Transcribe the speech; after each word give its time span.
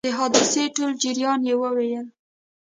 د 0.05 0.07
حادثې 0.17 0.63
ټول 0.75 0.91
جریان 1.03 1.39
یې 1.49 1.55
وویل. 1.61 2.05